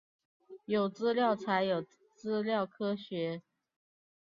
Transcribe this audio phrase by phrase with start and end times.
[0.65, 3.43] 有资料才有资料科学